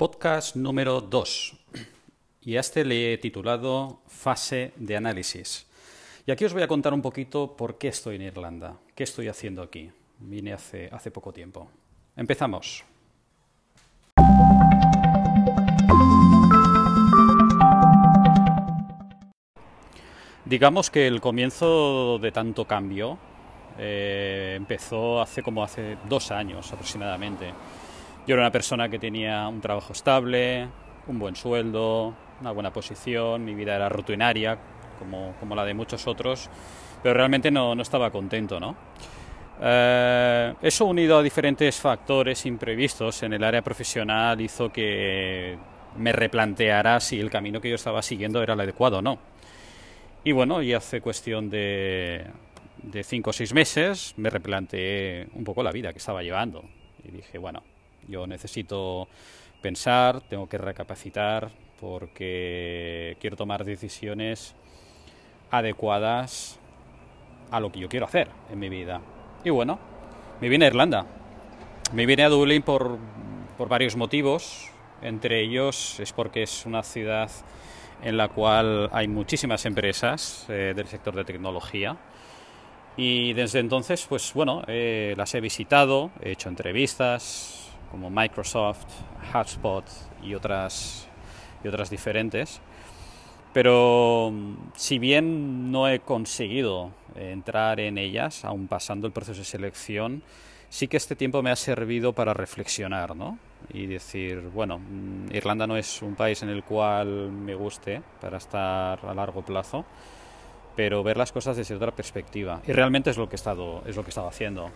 [0.00, 1.56] Podcast número 2.
[2.40, 5.66] Y a este le he titulado Fase de análisis.
[6.24, 9.28] Y aquí os voy a contar un poquito por qué estoy en Irlanda, qué estoy
[9.28, 9.90] haciendo aquí.
[10.20, 11.68] Vine hace, hace poco tiempo.
[12.16, 12.82] Empezamos.
[20.46, 23.18] Digamos que el comienzo de tanto cambio
[23.76, 27.52] eh, empezó hace como hace dos años aproximadamente.
[28.26, 30.68] Yo era una persona que tenía un trabajo estable,
[31.06, 34.58] un buen sueldo, una buena posición, mi vida era rutinaria,
[34.98, 36.48] como, como la de muchos otros,
[37.02, 38.76] pero realmente no, no estaba contento, ¿no?
[39.62, 45.58] Eh, eso unido a diferentes factores imprevistos en el área profesional hizo que
[45.96, 49.18] me replanteara si el camino que yo estaba siguiendo era el adecuado o no.
[50.24, 52.26] Y bueno, y hace cuestión de,
[52.82, 56.64] de cinco o seis meses me replanteé un poco la vida que estaba llevando.
[57.04, 57.62] Y dije, bueno,
[58.08, 59.08] yo necesito
[59.60, 61.50] pensar, tengo que recapacitar,
[61.80, 64.54] porque quiero tomar decisiones
[65.50, 66.58] adecuadas
[67.50, 69.00] a lo que yo quiero hacer en mi vida.
[69.44, 69.78] Y bueno,
[70.40, 71.06] me vine a Irlanda.
[71.92, 72.98] Me vine a Dublín por,
[73.56, 74.70] por varios motivos.
[75.02, 77.30] Entre ellos es porque es una ciudad
[78.02, 81.96] en la cual hay muchísimas empresas eh, del sector de tecnología.
[82.96, 88.86] Y desde entonces, pues bueno, eh, las he visitado, he hecho entrevistas como Microsoft,
[89.34, 89.84] HubSpot
[90.22, 91.08] y otras,
[91.64, 92.60] y otras diferentes.
[93.52, 94.32] Pero
[94.76, 100.22] si bien no he conseguido entrar en ellas, aún pasando el proceso de selección,
[100.68, 103.38] sí que este tiempo me ha servido para reflexionar, ¿no?
[103.72, 108.38] Y decir, bueno, mm, Irlanda no es un país en el cual me guste para
[108.38, 109.84] estar a largo plazo,
[110.76, 112.62] pero ver las cosas desde otra perspectiva.
[112.66, 114.70] Y realmente es lo que he estado, es lo que he estado haciendo.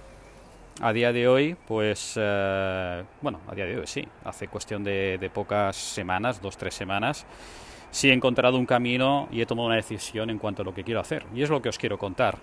[0.80, 5.30] A día de hoy, pues, eh, bueno, a día de hoy sí, hace cuestión de,
[5.32, 7.26] pocas semanas, dos, tres semanas,
[7.92, 10.82] sí he encontrado un camino y he tomado una decisión en cuanto a lo que
[10.82, 11.26] quiero hacer.
[11.32, 12.38] Y es lo que os quiero contar,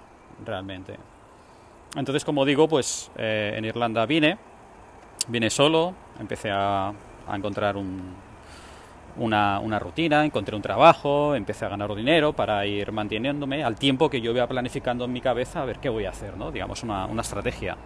[0.45, 0.95] realmente.
[1.97, 4.37] Entonces, como digo, pues eh, en Irlanda vine,
[5.27, 6.93] vine solo, empecé a,
[7.33, 8.15] encontrar un,
[9.17, 14.21] una, rutina, encontré un trabajo, empecé a ganar dinero para ir manteniéndome al tiempo que
[14.21, 16.49] yo iba planificando en mi cabeza a ver qué voy a hacer, ¿no?
[16.49, 17.77] digamos una estrategia.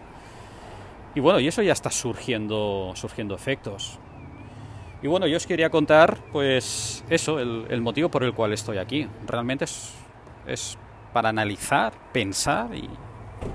[1.15, 3.99] Y bueno, y eso ya está surgiendo, surgiendo efectos.
[5.01, 8.77] Y bueno, yo os quería contar, pues eso, el, el motivo por el cual estoy
[8.77, 9.07] aquí.
[9.25, 9.93] Realmente es,
[10.45, 10.77] es
[11.15, 12.67] para analizar, pensar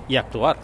[0.07, 0.57] y, actuar.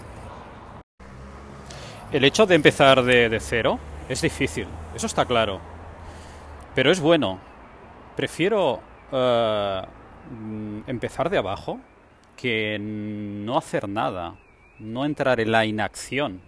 [2.11, 3.77] El hecho de empezar de, cero
[4.09, 4.65] es difícil,
[4.95, 5.61] eso está claro.
[6.73, 7.39] Pero es bueno.
[8.15, 8.79] Prefiero
[9.11, 9.81] uh,
[10.87, 11.79] empezar de abajo
[12.35, 14.33] que no hacer nada,
[14.79, 16.41] no entrar en la inacción.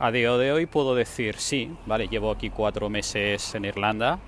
[0.00, 4.20] A día de hoy puedo decir, sí, vale, llevo aquí cuatro meses en Irlanda,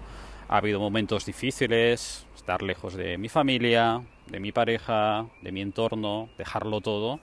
[0.48, 6.28] ha habido momentos difíciles, estar lejos de mi familia, de mi pareja, de mi entorno,
[6.36, 7.20] dejarlo todo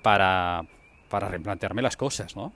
[0.00, 0.62] para,
[1.10, 2.54] para replantearme las cosas, ¿no?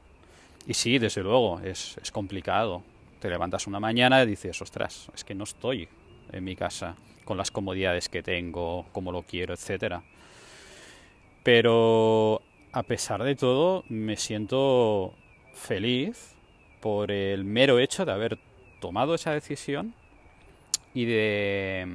[0.66, 2.82] Y sí, desde luego, es, es complicado.
[3.18, 5.86] Te levantas una mañana y dices, ostras, es que no estoy
[6.32, 10.02] en mi casa con las comodidades que tengo, como lo quiero, etcétera.
[11.42, 12.40] Pero
[12.72, 15.14] a pesar de todo, me siento
[15.54, 16.36] feliz
[16.80, 18.38] por el mero hecho de haber
[18.80, 19.94] tomado esa decisión
[20.94, 21.86] y de,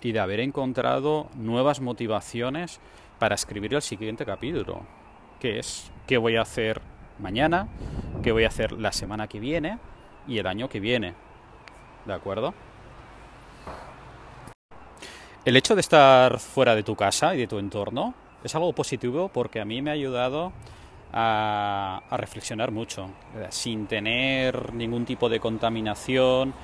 [0.00, 2.80] y de haber encontrado nuevas motivaciones
[3.18, 4.82] para escribir el siguiente capítulo,
[5.40, 6.80] que es qué voy a hacer
[7.18, 7.68] mañana,
[8.22, 9.78] qué voy a hacer la semana que viene
[10.26, 11.14] y el año que viene.
[12.06, 12.54] ¿De acuerdo?
[15.44, 19.28] El hecho de estar fuera de tu casa y de tu entorno es algo positivo
[19.28, 20.52] porque a mí me ha ayudado
[21.12, 23.08] a, reflexionar mucho,
[23.50, 26.54] sin tener ningún tipo de contaminación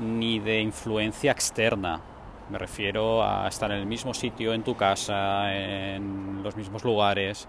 [0.00, 2.00] ni de influencia externa.
[2.50, 7.48] Me refiero a estar en el mismo sitio, en tu casa, en los mismos lugares.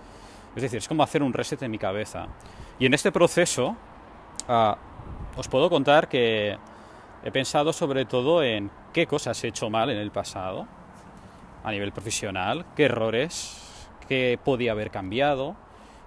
[0.55, 2.27] Es decir, es como hacer un reset en mi cabeza.
[2.79, 3.75] Y en este proceso
[4.47, 6.57] uh, os puedo contar que
[7.23, 10.65] he pensado sobre todo en qué cosas he hecho mal en el pasado,
[11.63, 13.66] a nivel profesional, qué errores
[14.07, 15.55] qué podía haber cambiado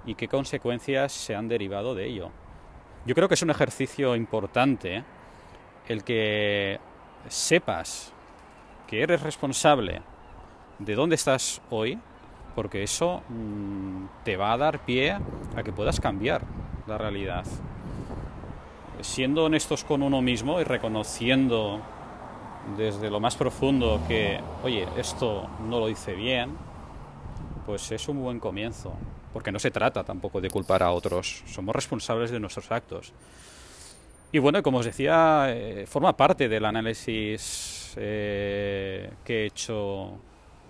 [0.06, 2.30] y qué consecuencias se han derivado de ello.
[3.06, 5.04] Yo creo que es un ejercicio importante
[5.88, 6.78] el que
[7.28, 8.12] sepas
[8.86, 10.02] que eres responsable
[10.78, 11.98] de dónde estás hoy,
[12.54, 15.16] porque eso mmm, te va a dar pie
[15.56, 16.42] a que puedas cambiar
[16.86, 17.44] la realidad.
[19.00, 21.80] Siendo honestos con uno mismo y reconociendo
[22.76, 26.56] desde lo más profundo que, oye, esto no lo hice bien,
[27.66, 28.92] pues es un buen comienzo,
[29.32, 33.12] porque no se trata tampoco de culpar a otros, somos responsables de nuestros actos.
[34.32, 40.12] Y bueno, como os decía, eh, forma parte del análisis eh, que he hecho,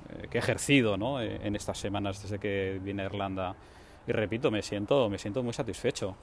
[0.08, 1.20] eh, que he ejercido ¿no?
[1.20, 3.54] en estas semanas desde que vine a Irlanda.
[4.06, 6.16] Y repito, me siento, me siento muy satisfecho.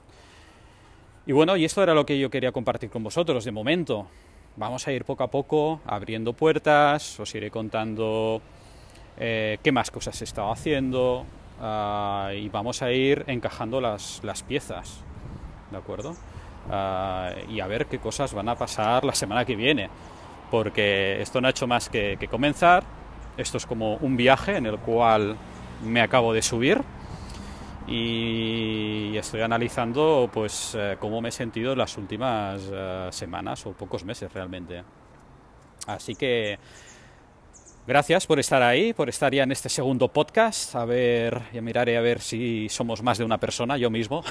[1.26, 4.08] Y bueno, y esto era lo que yo quería compartir con vosotros de momento.
[4.56, 8.42] Vamos a ir poco a poco abriendo puertas, os iré contando
[9.18, 11.26] qué más cosas he estado haciendo
[11.60, 15.02] ah, y vamos a ir encajando las, las piezas.
[15.70, 16.14] ¿De acuerdo?
[16.70, 19.88] Ah, y a ver qué cosas van a pasar la semana que viene,
[20.50, 22.84] porque esto no ha hecho más que, comenzar,
[23.36, 25.36] esto es como un viaje en el cual
[25.84, 26.82] me acabo de subir
[27.86, 33.72] y estoy analizando pues eh, cómo me he sentido en las últimas eh, semanas o
[33.72, 34.82] pocos meses realmente.
[35.86, 36.58] Así que
[37.88, 40.76] Gracias por estar ahí, por estar ya en este segundo podcast.
[40.76, 44.22] A ver, ya miraré a ver si somos más de una persona, yo mismo.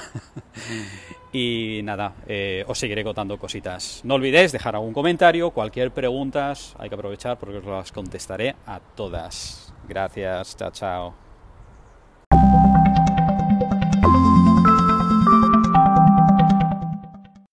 [1.32, 4.00] y nada, eh, os seguiré contando cositas.
[4.04, 8.78] No olvidéis dejar algún comentario, cualquier pregunta, hay que aprovechar porque os las contestaré a
[8.78, 9.74] todas.
[9.88, 11.27] Gracias, chao, chao.